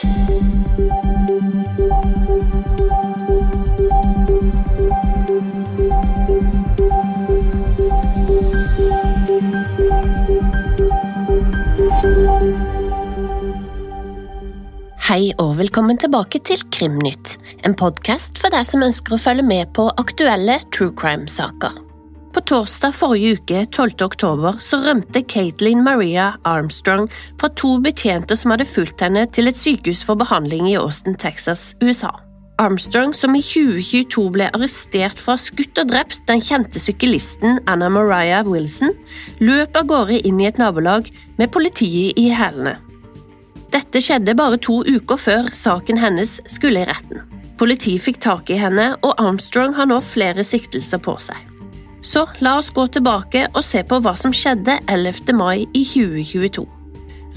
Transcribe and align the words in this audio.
Hei 0.00 0.06
og 15.36 15.58
velkommen 15.58 16.00
tilbake 16.00 16.40
til 16.40 16.56
Krimnytt, 16.72 17.36
en 17.60 17.76
podkast 17.76 18.40
for 18.40 18.48
deg 18.48 18.64
som 18.64 18.80
ønsker 18.86 19.18
å 19.18 19.20
følge 19.20 19.44
med 19.44 19.76
på 19.76 19.90
aktuelle 20.00 20.62
true 20.72 20.96
crime-saker. 20.96 21.89
På 22.30 22.40
torsdag 22.40 22.94
forrige 22.94 23.32
uke, 23.32 23.64
12. 23.66 23.90
oktober, 24.06 24.58
så 24.62 24.78
rømte 24.84 25.22
Caitlin 25.26 25.82
Maria 25.82 26.32
Armstrong 26.46 27.08
fra 27.40 27.50
to 27.58 27.72
betjenter 27.82 28.38
som 28.38 28.54
hadde 28.54 28.68
fulgt 28.70 29.02
henne 29.02 29.24
til 29.34 29.50
et 29.50 29.58
sykehus 29.58 30.04
for 30.06 30.18
behandling 30.20 30.68
i 30.70 30.76
Austin, 30.78 31.18
Texas, 31.18 31.74
USA. 31.82 32.12
Armstrong, 32.62 33.16
som 33.16 33.34
i 33.34 33.42
2022 33.42 34.28
ble 34.36 34.46
arrestert 34.54 35.18
for 35.18 35.34
å 35.34 35.38
ha 35.38 35.42
skutt 35.42 35.80
og 35.82 35.90
drept 35.90 36.22
den 36.30 36.44
kjente 36.44 36.78
syklisten 36.78 37.58
Anna 37.66 37.90
Mariah 37.90 38.46
Wilson, 38.46 38.94
løp 39.42 39.74
av 39.80 39.90
gårde 39.90 40.22
inn 40.28 40.38
i 40.38 40.46
et 40.52 40.60
nabolag 40.60 41.10
med 41.40 41.50
politiet 41.50 42.20
i 42.20 42.28
hælene. 42.30 42.76
Dette 43.74 44.02
skjedde 44.02 44.38
bare 44.38 44.58
to 44.62 44.84
uker 44.86 45.18
før 45.18 45.50
saken 45.54 45.98
hennes 45.98 46.38
skulle 46.46 46.84
i 46.84 46.90
retten. 46.90 47.24
Politiet 47.58 48.06
fikk 48.06 48.22
tak 48.22 48.54
i 48.54 48.58
henne, 48.60 48.92
og 49.02 49.18
Armstrong 49.18 49.74
har 49.74 49.90
nå 49.90 49.98
flere 50.04 50.46
siktelser 50.46 51.02
på 51.02 51.18
seg. 51.18 51.49
Så 52.02 52.24
la 52.40 52.56
oss 52.58 52.70
gå 52.72 52.86
tilbake 52.88 53.46
og 53.52 53.64
se 53.64 53.82
på 53.84 54.00
hva 54.00 54.14
som 54.16 54.32
skjedde 54.32 54.78
11. 54.88 55.34
mai 55.36 55.66
i 55.76 55.84
2022. 55.84 56.66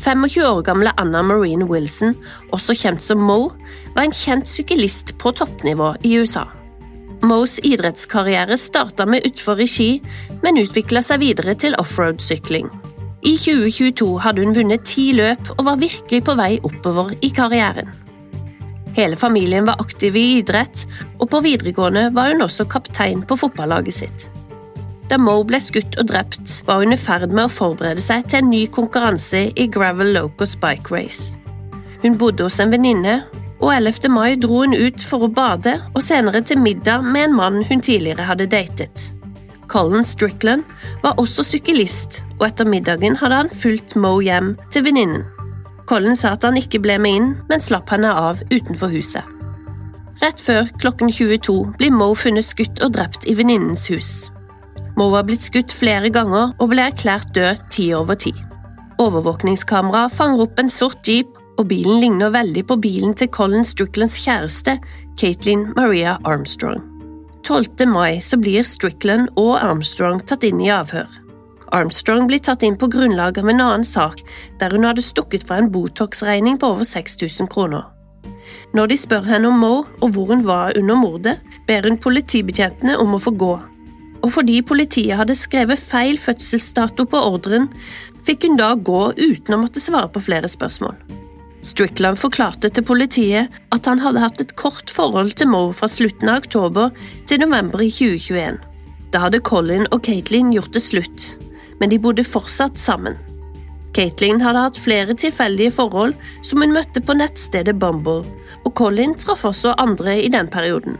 25 0.03 0.43
år 0.47 0.61
gamle 0.65 0.91
Anna 0.97 1.21
Marine 1.23 1.67
Wilson, 1.69 2.15
også 2.51 2.75
kjent 2.75 3.03
som 3.03 3.21
Mo, 3.23 3.53
var 3.95 4.07
en 4.07 4.15
kjent 4.15 4.49
syklist 4.49 5.13
på 5.21 5.31
toppnivå 5.35 5.93
i 6.03 6.15
USA. 6.19 6.47
Moes 7.23 7.55
idrettskarriere 7.63 8.57
starta 8.59 9.05
med 9.07 9.23
utfor 9.27 9.61
i 9.63 9.67
ski, 9.69 9.89
men 10.43 10.59
utvikla 10.59 11.03
seg 11.05 11.21
videre 11.23 11.55
til 11.55 11.77
offroad-sykling. 11.79 12.67
I 13.23 13.37
2022 13.39 14.09
hadde 14.25 14.43
hun 14.43 14.55
vunnet 14.57 14.83
ti 14.87 15.13
løp 15.15 15.53
og 15.55 15.63
var 15.69 15.79
virkelig 15.79 16.25
på 16.27 16.35
vei 16.35 16.57
oppover 16.67 17.13
i 17.23 17.31
karrieren. 17.31 17.93
Hele 18.93 19.15
familien 19.17 19.65
var 19.65 19.79
aktiv 19.81 20.17
i 20.19 20.25
idrett, 20.41 20.83
og 21.19 21.31
på 21.31 21.39
videregående 21.45 22.09
var 22.13 22.33
hun 22.33 22.43
også 22.45 22.67
kaptein 22.69 23.23
på 23.23 23.39
fotballaget 23.39 24.01
sitt. 24.03 24.27
Da 25.13 25.19
Mo 25.21 25.35
ble 25.45 25.59
skutt 25.61 25.93
og 26.01 26.07
drept, 26.09 26.63
var 26.65 26.79
hun 26.81 26.95
i 26.95 26.97
ferd 26.97 27.29
med 27.29 27.45
å 27.45 27.51
forberede 27.53 28.01
seg 28.01 28.23
til 28.25 28.39
en 28.39 28.47
ny 28.49 28.63
konkurranse 28.73 29.43
i 29.53 29.67
Gravel 29.69 30.09
Locos 30.15 30.55
Bike 30.57 30.89
Race. 30.89 31.35
Hun 32.01 32.15
bodde 32.17 32.47
hos 32.47 32.57
en 32.63 32.73
venninne, 32.73 33.19
og 33.59 33.69
11. 33.75 34.09
mai 34.09 34.33
dro 34.41 34.63
hun 34.63 34.73
ut 34.73 35.05
for 35.05 35.27
å 35.27 35.29
bade 35.29 35.75
og 35.91 36.01
senere 36.01 36.41
til 36.41 36.63
middag 36.65 37.05
med 37.05 37.27
en 37.27 37.37
mann 37.37 37.61
hun 37.69 37.85
tidligere 37.85 38.25
hadde 38.25 38.49
datet. 38.49 39.05
Colin 39.69 40.01
Strickland 40.01 40.65
var 41.05 41.21
også 41.21 41.45
syklist, 41.45 42.23
og 42.39 42.49
etter 42.49 42.65
middagen 42.65 43.21
hadde 43.21 43.43
han 43.43 43.53
fulgt 43.53 43.93
Mo 43.93 44.15
hjem 44.17 44.55
til 44.73 44.89
venninnen. 44.89 45.29
Colin 45.85 46.17
sa 46.17 46.33
at 46.33 46.49
han 46.49 46.57
ikke 46.57 46.81
ble 46.81 46.97
med 46.97 47.19
inn, 47.19 47.33
men 47.53 47.61
slapp 47.61 47.93
henne 47.93 48.09
av 48.09 48.41
utenfor 48.49 48.89
huset. 48.97 49.29
Rett 50.25 50.41
før 50.41 50.73
klokken 50.81 51.13
22 51.13 51.75
blir 51.77 51.93
Mo 51.93 52.15
funnet 52.17 52.49
skutt 52.49 52.81
og 52.81 52.97
drept 52.97 53.29
i 53.29 53.37
venninnens 53.37 53.91
hus. 53.93 54.32
Mo 54.97 55.09
var 55.09 55.25
blitt 55.25 55.41
skutt 55.41 55.73
flere 55.73 56.11
ganger 56.13 56.51
og 56.61 56.69
ble 56.69 56.85
erklært 56.89 57.33
død 57.33 57.61
ti 57.73 57.87
over 57.97 58.17
ti. 58.19 58.33
Overvåkningskamera 59.01 60.05
fanger 60.13 60.45
opp 60.45 60.59
en 60.61 60.69
sort 60.69 61.07
jeep, 61.09 61.29
og 61.57 61.67
bilen 61.69 61.99
ligner 62.01 62.33
veldig 62.33 62.63
på 62.69 62.77
bilen 62.81 63.13
til 63.17 63.29
Colin 63.33 63.65
Stricklands 63.65 64.15
kjæreste, 64.21 64.79
Caitlin 65.19 65.67
Maria 65.77 66.17
Armstrong. 66.25 66.81
12. 67.43 67.87
mai 67.89 68.21
så 68.23 68.37
blir 68.39 68.63
Strickland 68.63 69.27
og 69.35 69.57
Armstrong 69.59 70.21
tatt 70.23 70.45
inn 70.47 70.61
i 70.63 70.71
avhør. 70.73 71.09
Armstrong 71.73 72.29
blir 72.29 72.41
tatt 72.45 72.63
inn 72.63 72.77
på 72.77 72.87
grunnlag 72.93 73.39
av 73.41 73.49
en 73.49 73.61
annen 73.65 73.85
sak 73.87 74.21
der 74.61 74.73
hun 74.73 74.85
hadde 74.87 75.03
stukket 75.03 75.45
fra 75.47 75.57
en 75.59 75.71
Botox-regning 75.73 76.59
på 76.61 76.69
over 76.75 76.87
6000 76.87 77.49
kroner. 77.51 77.89
Når 78.73 78.93
de 78.93 78.97
spør 78.97 79.25
henne 79.27 79.49
om 79.49 79.59
Mo 79.59 79.73
og 79.99 80.13
hvor 80.13 80.29
hun 80.29 80.45
var 80.45 80.77
under 80.77 80.97
mordet, 80.97 81.37
ber 81.67 81.89
hun 81.89 81.99
politibetjentene 82.01 82.97
om 83.01 83.17
å 83.17 83.21
få 83.21 83.33
gå. 83.37 83.53
Og 84.23 84.31
fordi 84.37 84.61
politiet 84.63 85.17
hadde 85.19 85.35
skrevet 85.35 85.81
feil 85.81 86.19
fødselsdato 86.21 87.05
på 87.11 87.19
ordren, 87.19 87.67
fikk 88.23 88.47
hun 88.47 88.55
da 88.59 88.71
gå 88.75 89.09
uten 89.19 89.57
å 89.57 89.63
måtte 89.65 89.83
svare 89.83 90.09
på 90.11 90.23
flere 90.23 90.49
spørsmål. 90.51 90.95
Strickland 91.63 92.19
forklarte 92.19 92.67
til 92.75 92.83
politiet 92.83 93.51
at 93.71 93.87
han 93.87 94.01
hadde 94.03 94.23
hatt 94.23 94.41
et 94.43 94.55
kort 94.59 94.91
forhold 94.91 95.31
til 95.39 95.47
Moe 95.51 95.71
fra 95.75 95.87
slutten 95.91 96.31
av 96.31 96.41
oktober 96.43 96.91
til 97.29 97.39
november 97.43 97.83
i 97.83 97.91
2021. 97.91 98.59
Da 99.13 99.27
hadde 99.27 99.43
Colin 99.45 99.87
og 99.91 100.01
Caitlin 100.07 100.51
gjort 100.55 100.73
det 100.75 100.83
slutt, 100.83 101.29
men 101.79 101.91
de 101.91 102.01
bodde 102.01 102.25
fortsatt 102.27 102.79
sammen. 102.79 103.15
Caitlin 103.93 104.41
hadde 104.41 104.65
hatt 104.65 104.79
flere 104.81 105.15
tilfeldige 105.15 105.71
forhold 105.75 106.15
som 106.41 106.63
hun 106.63 106.73
møtte 106.75 107.03
på 107.03 107.15
nettstedet 107.15 107.77
Bumble, 107.79 108.23
og 108.63 108.75
Colin 108.79 109.13
traff 109.19 109.45
også 109.47 109.75
andre 109.79 110.17
i 110.23 110.31
den 110.33 110.49
perioden. 110.51 110.97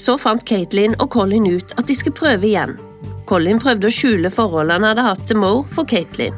Så 0.00 0.16
fant 0.16 0.44
Katelyn 0.48 0.94
og 0.96 1.10
Colin 1.12 1.44
ut 1.50 1.74
at 1.76 1.88
de 1.88 1.96
skulle 1.96 2.16
prøve 2.16 2.48
igjen. 2.48 2.78
Colin 3.28 3.60
prøvde 3.60 3.90
å 3.90 3.92
skjule 3.92 4.30
forholdet 4.32 4.78
han 4.78 4.86
hadde 4.88 5.04
hatt 5.04 5.26
til 5.28 5.38
Mo 5.42 5.52
for 5.68 5.88
Katelyn. 5.88 6.36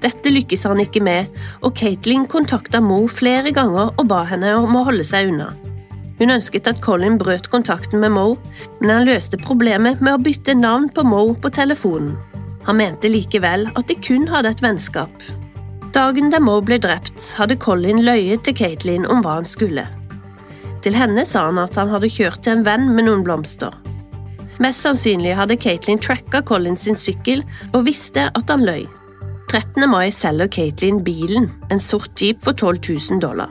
Dette 0.00 0.32
lykkes 0.32 0.64
han 0.68 0.80
ikke 0.80 1.02
med, 1.04 1.28
og 1.64 1.76
Katelyn 1.76 2.26
kontakta 2.30 2.80
Mo 2.84 3.02
flere 3.10 3.52
ganger 3.54 3.92
og 3.92 4.08
ba 4.08 4.22
henne 4.28 4.54
om 4.62 4.78
å 4.78 4.84
holde 4.88 5.04
seg 5.06 5.32
unna. 5.32 5.50
Hun 6.16 6.32
ønsket 6.32 6.68
at 6.70 6.80
Colin 6.84 7.18
brøt 7.20 7.50
kontakten 7.52 8.00
med 8.00 8.14
Mo, 8.16 8.38
men 8.80 8.94
han 8.94 9.08
løste 9.08 9.40
problemet 9.40 10.00
med 10.00 10.16
å 10.16 10.22
bytte 10.22 10.56
navn 10.56 10.88
på 10.88 11.04
Mo 11.04 11.34
på 11.36 11.52
telefonen. 11.52 12.14
Han 12.66 12.80
mente 12.80 13.12
likevel 13.12 13.68
at 13.76 13.90
de 13.90 13.98
kun 14.00 14.24
hadde 14.30 14.54
et 14.54 14.64
vennskap. 14.64 15.12
Dagen 15.92 16.32
da 16.32 16.40
Mo 16.42 16.58
ble 16.64 16.80
drept, 16.80 17.20
hadde 17.36 17.60
Colin 17.60 18.02
løyet 18.08 18.48
til 18.48 18.56
Katelyn 18.56 19.06
om 19.08 19.20
hva 19.24 19.38
han 19.38 19.48
skulle. 19.48 19.84
Til 20.86 20.94
henne 20.94 21.24
sa 21.26 21.48
han 21.48 21.58
at 21.58 21.74
han 21.74 21.90
hadde 21.90 22.06
kjørt 22.14 22.44
til 22.46 22.60
en 22.60 22.66
venn 22.66 22.92
med 22.94 23.08
noen 23.08 23.24
blomster. 23.26 23.72
Mest 24.62 24.84
sannsynlig 24.86 25.32
hadde 25.34 25.56
Katelyn 25.58 25.98
tracka 25.98 26.44
Collins 26.46 26.84
sin 26.86 26.94
sykkel 26.94 27.42
og 27.72 27.88
visste 27.88 28.28
at 28.30 28.52
han 28.52 28.62
løy. 28.62 28.84
13. 29.50 29.82
mai 29.90 30.12
selger 30.14 30.46
Katelyn 30.46 31.02
bilen, 31.02 31.50
en 31.74 31.82
sort 31.82 32.14
jeep, 32.22 32.38
for 32.46 32.54
12 32.54 32.78
000 33.10 33.20
dollar. 33.24 33.50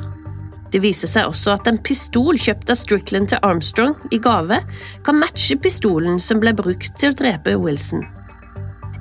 Det 0.72 0.80
viser 0.84 1.12
seg 1.12 1.28
også 1.28 1.58
at 1.58 1.68
en 1.68 1.82
pistol 1.84 2.40
kjøpt 2.40 2.72
av 2.72 2.80
Strickland 2.80 3.34
til 3.34 3.44
Armstrong 3.44 4.00
i 4.16 4.20
gave, 4.24 4.62
kan 5.04 5.20
matche 5.20 5.60
pistolen 5.60 6.24
som 6.24 6.40
ble 6.40 6.56
brukt 6.56 6.96
til 6.96 7.12
å 7.12 7.20
drepe 7.20 7.60
Wilson. 7.60 8.08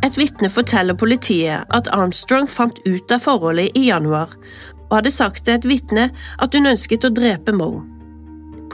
Et 0.03 0.19
vitne 0.19 0.51
forteller 0.51 0.99
politiet 0.99 1.71
at 1.71 1.95
Armstrong 1.95 2.51
fant 2.51 2.83
ut 2.83 3.15
av 3.15 3.23
forholdet 3.31 3.79
i 3.79 3.89
januar, 3.93 4.35
og 4.91 4.99
hadde 4.99 5.15
sagt 5.15 5.47
til 5.47 5.55
et 5.55 5.67
vitne 5.71 6.11
at 6.43 6.55
hun 6.55 6.75
ønsket 6.75 7.07
å 7.07 7.15
drepe 7.15 7.55
Mo. 7.55 7.94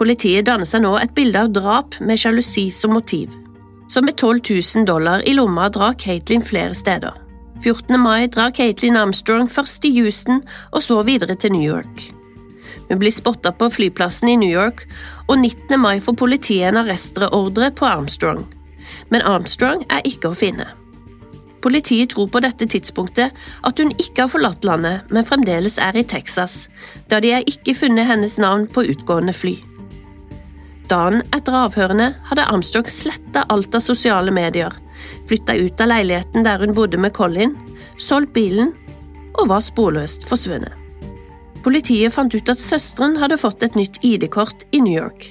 Politiet 0.00 0.46
danner 0.48 0.64
seg 0.64 0.80
nå 0.80 0.94
et 0.96 1.12
bilde 1.12 1.42
av 1.44 1.50
drap 1.52 1.98
med 2.00 2.16
sjalusi 2.16 2.70
som 2.72 2.94
motiv. 2.96 3.34
Så 3.90 4.00
med 4.00 4.16
12 4.16 4.38
000 4.48 4.86
dollar 4.88 5.20
i 5.28 5.34
lomma 5.36 5.66
drar 5.68 5.98
Katelyn 6.00 6.44
flere 6.46 6.72
steder. 6.74 7.18
14. 7.60 8.00
mai 8.00 8.24
drar 8.32 8.54
Katelyn 8.56 8.96
Armstrong 8.96 9.50
først 9.50 9.82
til 9.84 9.98
Houston 9.98 10.40
og 10.72 10.80
så 10.86 11.02
videre 11.04 11.36
til 11.36 11.52
New 11.52 11.66
York. 11.66 12.06
Hun 12.88 12.98
blir 13.02 13.12
spotta 13.12 13.52
på 13.52 13.68
flyplassen 13.68 14.32
i 14.32 14.38
New 14.40 14.48
York, 14.48 14.86
og 15.28 15.36
19. 15.38 15.76
mai 15.78 16.00
får 16.00 16.16
politiet 16.16 16.70
en 16.70 16.80
arrestreordre 16.80 17.68
på 17.70 17.84
Armstrong. 17.84 18.46
Men 19.12 19.22
Armstrong 19.22 19.84
er 19.92 20.00
ikke 20.08 20.32
å 20.32 20.38
finne. 20.38 20.64
Politiet 21.60 22.14
tror 22.14 22.30
på 22.32 22.40
dette 22.40 22.64
tidspunktet 22.64 23.36
at 23.68 23.82
hun 23.82 23.92
ikke 24.00 24.24
har 24.24 24.32
forlatt 24.32 24.64
landet, 24.64 25.04
men 25.12 25.28
fremdeles 25.28 25.76
er 25.76 26.00
i 26.00 26.08
Texas, 26.08 26.70
da 27.12 27.20
de 27.20 27.36
har 27.36 27.44
ikke 27.44 27.76
funnet 27.76 28.08
hennes 28.08 28.40
navn 28.40 28.64
på 28.64 28.88
utgående 28.94 29.36
fly. 29.36 29.58
Dagen 30.90 31.20
etter 31.30 31.54
avhørene 31.54 32.08
hadde 32.26 32.44
Armstrong 32.50 32.88
sletta 32.90 33.44
alt 33.54 33.74
av 33.78 33.82
sosiale 33.84 34.32
medier, 34.34 34.74
flytta 35.30 35.54
ut 35.54 35.82
av 35.82 35.92
leiligheten 35.92 36.42
der 36.42 36.64
hun 36.64 36.74
bodde 36.74 36.98
med 36.98 37.14
Colin, 37.14 37.54
solgt 37.94 38.32
bilen 38.34 38.72
og 39.38 39.52
var 39.52 39.62
sporløst 39.62 40.26
forsvunnet. 40.26 40.74
Politiet 41.62 42.14
fant 42.14 42.34
ut 42.34 42.48
at 42.50 42.58
søsteren 42.58 43.18
hadde 43.20 43.38
fått 43.38 43.62
et 43.62 43.76
nytt 43.78 44.00
ID-kort 44.02 44.64
i 44.72 44.80
New 44.82 44.96
York. 44.96 45.28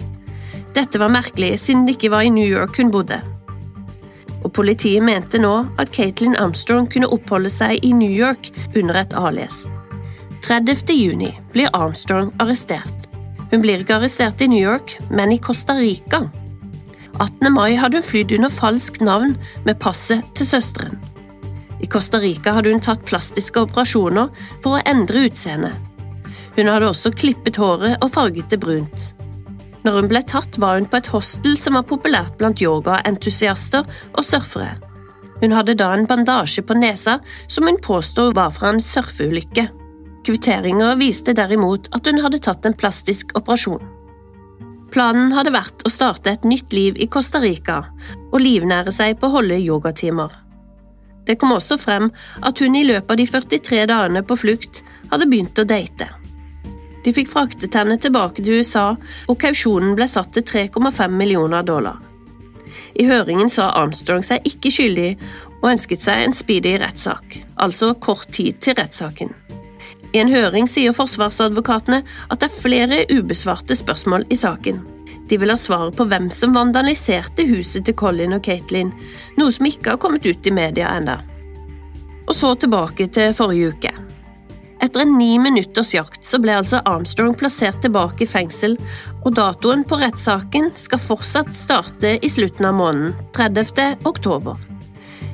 Dette 0.77 1.01
var 1.01 1.11
merkelig, 1.11 1.57
siden 1.59 1.87
det 1.87 1.97
ikke 1.97 2.13
var 2.13 2.23
i 2.23 2.31
New 2.31 2.45
York 2.45 2.77
hun 2.79 2.93
bodde. 2.93 3.17
Og 4.45 4.53
politiet 4.55 5.03
mente 5.03 5.41
nå 5.41 5.55
at 5.81 5.91
Caitlin 5.91 6.37
Armstrong 6.39 6.87
kunne 6.93 7.09
oppholde 7.11 7.51
seg 7.51 7.83
i 7.83 7.91
New 7.91 8.13
York 8.13 8.53
under 8.77 9.01
et 9.01 9.17
alias. 9.17 9.65
30. 10.45 10.93
juni 10.95 11.33
blir 11.51 11.73
Armstrong 11.73 12.31
arrestert. 12.39 12.98
Hun 13.49 13.63
blir 13.63 13.81
ikke 13.81 13.97
arrestert 13.97 14.41
i 14.45 14.47
New 14.49 14.61
York, 14.61 14.97
men 15.09 15.33
i 15.33 15.39
Costa 15.41 15.73
Rica. 15.77 16.21
18. 17.19 17.49
mai 17.51 17.75
hadde 17.75 17.99
hun 17.99 18.05
flydd 18.05 18.35
under 18.37 18.53
falskt 18.53 19.01
navn 19.01 19.33
med 19.65 19.79
passet 19.81 20.25
til 20.37 20.47
søsteren. 20.47 20.99
I 21.81 21.87
Costa 21.87 22.19
Rica 22.21 22.53
hadde 22.53 22.71
hun 22.73 22.83
tatt 22.83 23.05
plastiske 23.07 23.63
operasjoner 23.65 24.29
for 24.63 24.77
å 24.77 24.83
endre 24.89 25.25
utseendet. 25.29 25.73
Hun 26.57 26.69
hadde 26.69 26.91
også 26.91 27.11
klippet 27.15 27.57
håret 27.59 27.97
og 28.03 28.11
farget 28.13 28.51
det 28.51 28.59
brunt. 28.61 29.09
Når 29.85 29.95
hun 29.95 30.09
ble 30.11 30.21
tatt, 30.27 30.59
var 30.59 30.75
hun 30.75 30.87
på 30.91 30.99
et 30.99 31.09
hostel 31.13 31.55
som 31.57 31.77
var 31.79 31.87
populært 31.87 32.35
blant 32.37 32.61
yogaentusiaster 32.61 33.87
og 34.11 34.27
surfere. 34.27 34.75
Hun 35.39 35.55
hadde 35.55 35.77
da 35.79 35.93
en 35.95 36.07
bandasje 36.07 36.65
på 36.67 36.75
nesa 36.75 37.21
som 37.47 37.67
hun 37.67 37.79
påsto 37.81 38.29
var 38.35 38.51
fra 38.51 38.73
en 38.73 38.83
surfeulykke. 38.83 39.69
Kvitteringer 40.29 40.93
viste 40.99 41.33
derimot 41.33 41.87
at 41.97 42.05
hun 42.05 42.19
hadde 42.21 42.37
tatt 42.45 42.67
en 42.69 42.75
plastisk 42.77 43.31
operasjon. 43.33 43.81
Planen 44.93 45.31
hadde 45.33 45.49
vært 45.55 45.81
å 45.81 45.89
starte 45.89 46.29
et 46.29 46.45
nytt 46.45 46.69
liv 46.69 46.99
i 47.01 47.07
Costa 47.09 47.41
Rica 47.41 47.79
og 48.27 48.37
livnære 48.37 48.93
seg 48.93 49.17
på 49.17 49.25
å 49.25 49.39
holde 49.39 49.57
yogatimer. 49.57 50.29
Det 51.25 51.39
kom 51.41 51.55
også 51.55 51.79
frem 51.81 52.11
at 52.45 52.61
hun 52.61 52.77
i 52.77 52.85
løpet 52.85 53.09
av 53.09 53.17
de 53.17 53.25
43 53.25 53.81
dagene 53.89 54.21
på 54.21 54.37
flukt 54.37 54.83
hadde 55.09 55.31
begynt 55.33 55.57
å 55.57 55.65
date. 55.65 56.11
De 57.01 57.17
fikk 57.17 57.33
fraktet 57.33 57.81
henne 57.81 57.97
tilbake 57.97 58.45
til 58.45 58.61
USA, 58.61 58.87
og 59.25 59.41
kausjonen 59.41 59.97
ble 59.97 60.05
satt 60.13 60.35
til 60.37 60.45
3,5 60.45 61.09
millioner 61.09 61.65
dollar. 61.65 61.97
I 62.93 63.09
høringen 63.09 63.49
sa 63.49 63.71
Armstrong 63.81 64.21
seg 64.21 64.45
ikke 64.45 64.77
skyldig 64.77 65.11
og 65.63 65.71
ønsket 65.73 66.05
seg 66.05 66.27
en 66.27 66.37
speedy 66.37 66.77
rettssak, 66.77 67.39
altså 67.57 67.95
kort 67.97 68.29
tid 68.37 68.61
til 68.61 68.77
rettssaken. 68.77 69.33
I 70.13 70.21
en 70.23 70.31
høring 70.33 70.65
sier 70.69 70.95
forsvarsadvokatene 70.95 72.01
at 72.01 72.39
det 72.41 72.47
er 72.49 72.61
flere 72.61 73.01
ubesvarte 73.13 73.77
spørsmål 73.77 74.25
i 74.33 74.37
saken. 74.39 74.81
De 75.29 75.37
vil 75.37 75.53
ha 75.53 75.57
svaret 75.59 75.93
på 75.97 76.07
hvem 76.09 76.31
som 76.33 76.55
vandaliserte 76.57 77.45
huset 77.51 77.85
til 77.85 77.97
Colin 77.97 78.33
og 78.33 78.41
Caitlin, 78.45 78.89
noe 79.37 79.53
som 79.53 79.67
ikke 79.69 79.93
har 79.93 80.01
kommet 80.01 80.25
ut 80.25 80.47
i 80.49 80.53
media 80.53 80.89
enda. 80.97 81.19
Og 82.25 82.33
så 82.37 82.55
tilbake 82.57 83.09
til 83.13 83.35
forrige 83.37 83.75
uke. 83.75 83.93
Etter 84.81 85.03
en 85.03 85.17
ni 85.19 85.33
minutters 85.41 85.91
jakt 85.93 86.23
så 86.25 86.39
ble 86.41 86.55
altså 86.55 86.79
Armstrong 86.87 87.35
plassert 87.37 87.81
tilbake 87.83 88.23
i 88.23 88.29
fengsel, 88.29 88.77
og 89.21 89.35
datoen 89.37 89.83
på 89.85 89.99
rettssaken 89.99 90.71
skal 90.79 91.03
fortsatt 91.03 91.51
starte 91.53 92.15
i 92.15 92.31
slutten 92.31 92.69
av 92.69 92.77
måneden, 92.79 93.13
30. 93.35 93.99
oktober. 94.09 94.57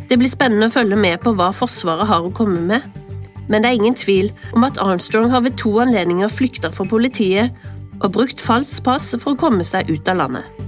Det 0.10 0.18
blir 0.20 0.30
spennende 0.30 0.68
å 0.68 0.74
følge 0.74 0.98
med 1.00 1.22
på 1.24 1.32
hva 1.38 1.52
Forsvaret 1.56 2.10
har 2.10 2.26
å 2.26 2.34
komme 2.36 2.62
med, 2.74 3.05
men 3.48 3.62
det 3.62 3.70
er 3.70 3.80
ingen 3.80 3.98
tvil 3.98 4.32
om 4.58 4.66
at 4.68 4.80
Armstrong 4.82 5.30
har 5.34 5.44
ved 5.46 5.58
to 5.62 5.74
anledninger 5.84 6.32
flykta 6.32 6.72
fra 6.74 6.88
politiet 6.90 7.54
og 8.02 8.12
brukt 8.18 8.42
falskt 8.44 8.84
pass 8.86 9.12
for 9.20 9.34
å 9.34 9.40
komme 9.40 9.66
seg 9.68 9.90
ut 9.90 10.10
av 10.12 10.20
landet. 10.24 10.66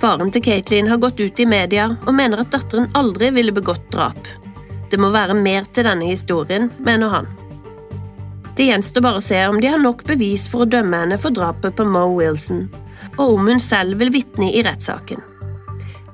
Faren 0.00 0.30
til 0.32 0.44
Katelyn 0.44 0.88
har 0.88 1.00
gått 1.00 1.20
ut 1.20 1.40
i 1.40 1.48
media 1.48 1.90
og 2.06 2.14
mener 2.16 2.40
at 2.40 2.52
datteren 2.54 2.88
aldri 2.96 3.32
ville 3.36 3.52
begått 3.52 3.90
drap. 3.92 4.20
Det 4.90 4.98
må 4.98 5.10
være 5.12 5.36
mer 5.36 5.68
til 5.74 5.86
denne 5.86 6.08
historien, 6.08 6.70
mener 6.78 7.12
han. 7.12 7.28
Det 8.56 8.66
gjenstår 8.66 9.04
bare 9.04 9.20
å 9.20 9.24
se 9.24 9.38
om 9.48 9.60
de 9.60 9.70
har 9.70 9.80
nok 9.80 10.02
bevis 10.08 10.48
for 10.50 10.64
å 10.64 10.70
dømme 10.72 11.04
henne 11.04 11.20
for 11.20 11.36
drapet 11.36 11.76
på 11.76 11.86
Mo 11.88 12.06
Wilson, 12.16 12.66
og 13.16 13.36
om 13.36 13.52
hun 13.52 13.62
selv 13.62 14.00
vil 14.00 14.12
vitne 14.14 14.50
i 14.52 14.64
rettssaken. 14.66 15.22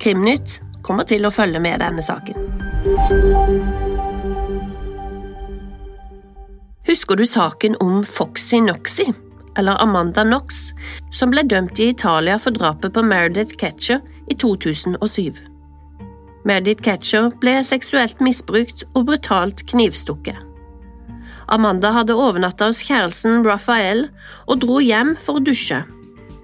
Krimnytt 0.02 0.60
kommer 0.86 1.08
til 1.08 1.26
å 1.26 1.34
følge 1.34 1.62
med 1.62 1.80
denne 1.82 2.04
saken. 2.04 3.85
Husker 6.86 7.16
du 7.18 7.26
saken 7.26 7.74
om 7.82 8.04
Foxy 8.04 8.60
Noxy, 8.62 9.08
eller 9.58 9.82
Amanda 9.82 10.22
Knox, 10.22 10.70
som 11.10 11.32
ble 11.32 11.42
dømt 11.42 11.80
i 11.82 11.88
Italia 11.90 12.36
for 12.38 12.54
drapet 12.54 12.92
på 12.94 13.02
Meredith 13.02 13.56
Ketcher 13.58 14.04
i 14.30 14.36
2007? 14.38 15.40
Meredith 16.46 16.84
Ketcher 16.86 17.32
ble 17.42 17.56
seksuelt 17.66 18.22
misbrukt 18.22 18.84
og 18.92 19.08
brutalt 19.08 19.64
knivstukket. 19.66 20.38
Amanda 21.50 21.90
hadde 21.96 22.14
overnatta 22.14 22.68
hos 22.70 22.84
kjæresten 22.86 23.42
Raphael 23.46 24.04
og 24.46 24.60
dro 24.62 24.78
hjem 24.78 25.16
for 25.18 25.40
å 25.40 25.42
dusje. 25.42 25.80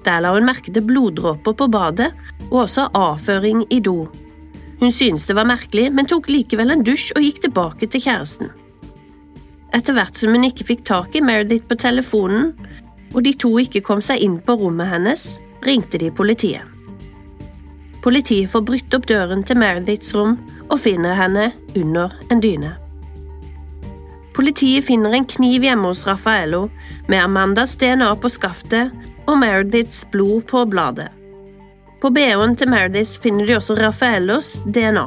Der 0.02 0.24
la 0.24 0.32
hun 0.34 0.48
merke 0.48 0.74
til 0.74 0.82
bloddråper 0.82 1.54
på 1.54 1.68
badet 1.70 2.08
og 2.48 2.64
også 2.64 2.88
avføring 2.98 3.62
i 3.70 3.78
do. 3.78 4.08
Hun 4.82 4.90
syntes 4.90 5.28
det 5.30 5.38
var 5.38 5.46
merkelig, 5.46 5.86
men 5.94 6.10
tok 6.10 6.26
likevel 6.26 6.74
en 6.74 6.82
dusj 6.82 7.12
og 7.14 7.22
gikk 7.22 7.44
tilbake 7.46 7.86
til 7.86 8.02
kjæresten. 8.08 8.50
Etter 9.72 9.96
hvert 9.96 10.18
som 10.18 10.34
hun 10.34 10.44
ikke 10.48 10.66
fikk 10.68 10.84
tak 10.88 11.16
i 11.16 11.22
Meredith 11.24 11.68
på 11.68 11.78
telefonen, 11.80 12.52
og 13.12 13.24
de 13.24 13.32
to 13.36 13.50
ikke 13.60 13.84
kom 13.84 14.02
seg 14.04 14.20
inn 14.24 14.38
på 14.44 14.56
rommet 14.60 14.90
hennes, 14.92 15.24
ringte 15.64 16.00
de 16.00 16.10
politiet. 16.12 16.68
Politiet 18.02 18.50
får 18.50 18.64
brytt 18.66 18.94
opp 18.96 19.06
døren 19.06 19.44
til 19.46 19.60
Merediths 19.62 20.12
rom 20.16 20.34
og 20.68 20.80
finner 20.82 21.14
henne 21.16 21.52
under 21.78 22.12
en 22.34 22.42
dyne. 22.42 22.74
Politiet 24.34 24.86
finner 24.88 25.12
en 25.14 25.28
kniv 25.28 25.62
hjemme 25.62 25.90
hos 25.92 26.06
Raffaello, 26.08 26.66
med 27.06 27.20
Amandas 27.20 27.76
DNA 27.78 28.08
på 28.18 28.30
skaftet 28.32 28.92
og 29.28 29.36
Merediths 29.38 30.06
blod 30.12 30.48
på 30.50 30.64
bladet. 30.66 31.10
På 32.02 32.10
bh-en 32.10 32.56
til 32.58 32.72
Meredith 32.72 33.20
finner 33.22 33.46
de 33.46 33.54
også 33.54 33.76
Raffaellos 33.78 34.62
DNA. 34.66 35.06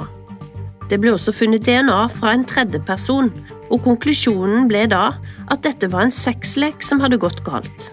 Det 0.90 1.02
ble 1.02 1.16
også 1.18 1.34
funnet 1.36 1.66
DNA 1.66 2.06
fra 2.14 2.32
en 2.38 2.46
tredjeperson, 2.48 3.34
og 3.70 3.82
konklusjonen 3.86 4.68
ble 4.70 4.86
da 4.92 5.16
at 5.52 5.64
dette 5.66 5.90
var 5.92 6.06
en 6.06 6.14
sexlek 6.14 6.84
som 6.86 7.02
hadde 7.04 7.20
gått 7.22 7.44
galt. 7.46 7.90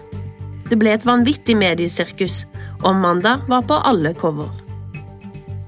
Det 0.69 0.77
ble 0.79 0.93
et 0.95 1.05
vanvittig 1.05 1.55
mediesirkus, 1.59 2.43
og 2.81 2.93
Amanda 2.93 3.37
var 3.49 3.65
på 3.67 3.79
alle 3.85 4.13
cover. 4.17 4.51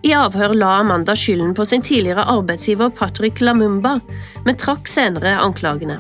I 0.06 0.13
avhør 0.13 0.54
la 0.54 0.75
Amanda 0.84 1.16
skylden 1.18 1.56
på 1.57 1.66
sin 1.66 1.81
tidligere 1.81 2.28
arbeidsgiver 2.30 2.92
Patrick 2.94 3.42
Lamumba, 3.42 3.98
men 4.46 4.57
trakk 4.62 4.88
senere 4.90 5.34
anklagene. 5.42 5.98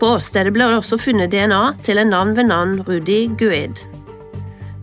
På 0.00 0.14
åstedet 0.16 0.54
ble 0.56 0.64
det 0.70 0.78
også 0.80 0.96
funnet 1.00 1.32
DNA 1.34 1.60
til 1.84 2.00
en 2.00 2.14
navn 2.14 2.32
ved 2.38 2.48
navn 2.48 2.78
Rudy 2.86 3.26
Guid. 3.36 3.82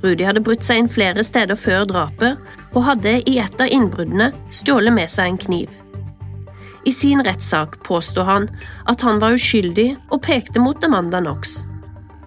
Rudy 0.03 0.21
hadde 0.27 0.43
brutt 0.45 0.61
seg 0.65 0.83
inn 0.83 0.91
flere 0.93 1.25
steder 1.25 1.57
før 1.57 1.87
drapet, 1.89 2.37
og 2.75 2.85
hadde 2.85 3.15
i 3.25 3.39
et 3.41 3.61
av 3.61 3.73
innbruddene 3.73 4.29
stjålet 4.53 4.93
med 4.93 5.09
seg 5.09 5.31
en 5.31 5.41
kniv. 5.41 5.73
I 6.87 6.91
sin 6.91 7.23
rettssak 7.23 7.83
påstod 7.83 8.23
han 8.23 8.45
at 8.87 9.01
han 9.03 9.17
var 9.19 9.35
uskyldig 9.35 9.89
og 10.07 10.21
pekte 10.23 10.61
mot 10.63 10.85
Amanda 10.87 11.19
Knox. 11.19 11.57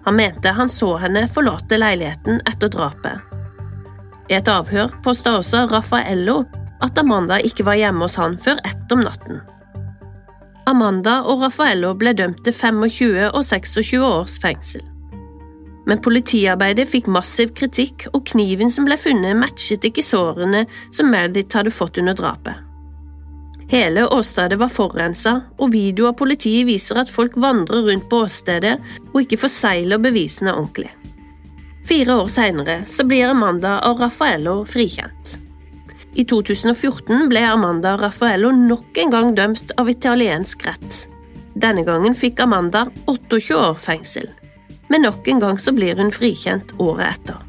Han 0.05 0.19
mente 0.19 0.53
han 0.53 0.69
så 0.69 0.91
henne 1.01 1.23
forlate 1.33 1.79
leiligheten 1.81 2.37
etter 2.45 2.69
drapet. 2.69 3.25
I 4.29 4.37
et 4.37 4.51
avhør 4.53 4.93
påstod 5.01 5.39
også 5.39 5.63
Raffaello 5.73 6.43
at 6.85 7.01
Amanda 7.01 7.41
ikke 7.41 7.65
var 7.65 7.81
hjemme 7.81 8.05
hos 8.05 8.19
han 8.21 8.37
før 8.37 8.61
ett 8.69 8.93
om 8.93 9.01
natten. 9.01 9.41
Amanda 10.69 11.23
og 11.25 11.41
Raffaello 11.47 11.95
ble 11.97 12.13
dømt 12.13 12.45
til 12.45 12.53
25 12.53 13.31
og 13.33 13.41
26 13.41 14.05
års 14.05 14.37
fengsel. 14.45 14.85
Men 15.89 16.05
politiarbeidet 16.05 16.85
fikk 16.85 17.09
massiv 17.09 17.55
kritikk, 17.57 18.11
og 18.13 18.29
kniven 18.29 18.69
som 18.69 18.85
ble 18.85 19.01
funnet, 19.01 19.33
matchet 19.41 19.89
ikke 19.89 20.05
sårene 20.05 20.67
som 20.93 21.09
Meredith 21.09 21.57
hadde 21.57 21.73
fått 21.73 21.97
under 21.97 22.13
drapet. 22.13 22.67
Hele 23.71 24.07
åstedet 24.07 24.59
var 24.59 24.67
forurensa, 24.67 25.37
og 25.55 25.69
video 25.71 26.09
av 26.09 26.17
politiet 26.19 26.65
viser 26.67 26.97
at 26.99 27.11
folk 27.11 27.37
vandrer 27.39 27.85
rundt 27.85 28.09
på 28.11 28.17
åstedet 28.25 28.73
og 29.13 29.21
ikke 29.21 29.37
forsegler 29.45 30.01
bevisene 30.03 30.51
ordentlig. 30.51 30.89
Fire 31.87 32.17
år 32.19 32.27
senere 32.27 32.75
blir 33.07 33.31
Amanda 33.31 33.77
og 33.87 34.01
Raffaello 34.03 34.57
frikjent. 34.67 35.37
I 36.19 36.25
2014 36.27 37.29
ble 37.31 37.45
Amanda 37.47 37.93
og 37.95 38.03
Raffaello 38.03 38.51
nok 38.51 38.99
en 39.05 39.15
gang 39.15 39.31
dømt 39.39 39.71
av 39.79 39.87
italiensk 39.87 40.67
rett. 40.67 40.99
Denne 41.55 41.87
gangen 41.87 42.11
fikk 42.11 42.43
Amanda 42.43 42.89
28 43.07 43.55
år 43.55 43.79
fengsel, 43.79 44.27
men 44.91 45.07
nok 45.07 45.31
en 45.31 45.39
gang 45.39 45.55
så 45.55 45.71
blir 45.71 45.95
hun 45.95 46.11
frikjent 46.11 46.75
året 46.75 47.15
etter. 47.15 47.39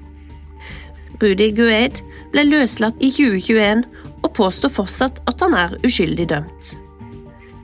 Rudy 1.18 1.50
Guaid 1.58 1.98
ble 2.30 2.46
løslatt 2.46 3.02
i 3.02 3.10
2021 3.10 3.82
og 4.22 4.32
påstår 4.38 4.72
fortsatt 4.72 5.20
at 5.30 5.42
han 5.44 5.54
er 5.58 5.76
uskyldig 5.86 6.28
dømt. 6.32 6.72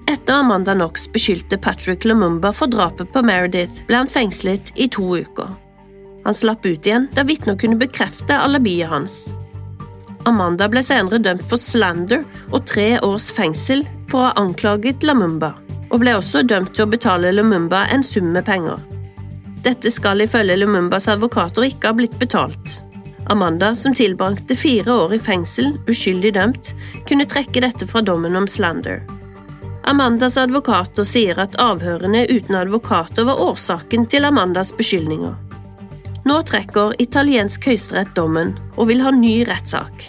Etter 0.08 0.40
Amanda 0.40 0.74
Knox 0.74 1.08
beskyldte 1.12 1.58
Patrick 1.60 2.04
Lumumba 2.04 2.52
for 2.56 2.70
drapet 2.72 3.10
på 3.12 3.22
Meredith, 3.22 3.82
ble 3.88 3.98
han 4.00 4.08
fengslet 4.08 4.72
i 4.76 4.88
to 4.88 5.04
uker. 5.18 5.52
Han 6.24 6.34
slapp 6.34 6.64
ut 6.66 6.86
igjen 6.86 7.10
da 7.16 7.24
vitner 7.28 7.58
kunne 7.60 7.76
bekrefte 7.80 8.36
alibiet 8.36 8.88
hans. 8.88 9.26
Amanda 10.28 10.68
ble 10.68 10.82
senere 10.84 11.20
dømt 11.22 11.44
for 11.48 11.60
slander 11.60 12.24
og 12.50 12.66
tre 12.68 12.96
års 13.04 13.30
fengsel 13.32 13.84
for 14.10 14.20
å 14.20 14.26
ha 14.28 14.34
anklaget 14.40 15.04
Lamumba, 15.04 15.54
og 15.92 16.02
ble 16.02 16.16
også 16.16 16.42
dømt 16.44 16.74
til 16.76 16.86
å 16.86 16.92
betale 16.92 17.32
Lumumba 17.36 17.86
en 17.92 18.04
sum 18.04 18.32
med 18.32 18.48
penger. 18.48 18.80
Dette 19.64 19.90
skal 19.92 20.24
ifølge 20.24 20.56
Lumumbas 20.56 21.08
advokater 21.12 21.68
ikke 21.68 21.90
ha 21.90 21.96
blitt 21.96 22.16
betalt. 22.20 22.78
Amanda, 23.28 23.74
som 23.74 23.94
tilbrakte 23.94 24.56
fire 24.56 24.92
år 24.92 25.14
i 25.14 25.20
fengsel, 25.20 25.74
uskyldig 25.88 26.32
dømt, 26.34 26.72
kunne 27.08 27.26
trekke 27.28 27.60
dette 27.60 27.86
fra 27.88 28.00
dommen 28.00 28.36
om 28.36 28.46
slander. 28.48 29.02
Amandas 29.88 30.36
advokater 30.40 31.04
sier 31.08 31.38
at 31.40 31.56
avhørene 31.60 32.26
uten 32.28 32.56
advokater 32.56 33.28
var 33.28 33.40
årsaken 33.40 34.06
til 34.08 34.24
Amandas 34.28 34.72
beskyldninger. 34.76 35.36
Nå 36.28 36.38
trekker 36.48 36.96
italiensk 37.00 37.68
høyesterett 37.70 38.14
dommen 38.16 38.54
og 38.76 38.90
vil 38.90 39.04
ha 39.04 39.12
ny 39.12 39.42
rettssak. 39.48 40.08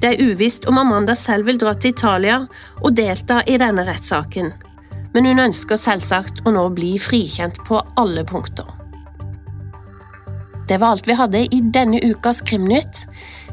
Det 0.00 0.12
er 0.12 0.32
uvisst 0.32 0.66
om 0.70 0.78
Amanda 0.80 1.14
selv 1.18 1.50
vil 1.50 1.58
dra 1.60 1.74
til 1.74 1.94
Italia 1.94 2.40
og 2.80 2.94
delta 2.96 3.42
i 3.46 3.58
denne 3.60 3.84
rettssaken, 3.86 4.52
men 5.14 5.26
hun 5.26 5.46
ønsker 5.46 5.78
selvsagt 5.78 6.44
å 6.46 6.54
nå 6.54 6.68
bli 6.74 6.96
frikjent 7.02 7.62
på 7.66 7.82
alle 8.00 8.26
punkter. 8.26 8.79
Det 10.70 10.78
var 10.78 10.94
alt 10.94 11.08
vi 11.08 11.16
hadde 11.18 11.40
i 11.50 11.58
denne 11.74 11.98
ukas 11.98 12.44
Krimnytt. 12.46 13.00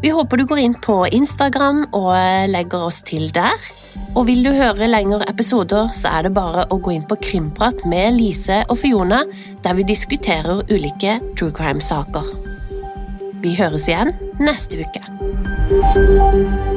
Vi 0.03 0.11
håper 0.13 0.37
du 0.37 0.43
går 0.45 0.59
inn 0.61 0.75
på 0.77 0.99
Instagram 1.09 1.87
og 1.97 2.13
legger 2.51 2.85
oss 2.91 3.01
til 3.07 3.31
der. 3.33 3.57
Og 4.13 4.27
vil 4.29 4.43
du 4.45 4.51
høre 4.53 4.85
lengre 4.85 5.25
episoder, 5.25 5.89
så 5.97 6.11
er 6.13 6.27
det 6.27 6.35
bare 6.37 6.67
å 6.69 6.77
gå 6.77 6.93
inn 6.93 7.07
på 7.09 7.17
Krimprat 7.17 7.81
med 7.89 8.19
Lise 8.19 8.61
og 8.69 8.77
Fiona, 8.83 9.23
der 9.65 9.81
vi 9.81 9.89
diskuterer 9.89 10.61
ulike 10.69 11.17
true 11.33 11.49
crime-saker. 11.57 12.29
Vi 13.41 13.57
høres 13.57 13.89
igjen 13.89 14.13
neste 14.37 14.85
uke. 14.85 16.76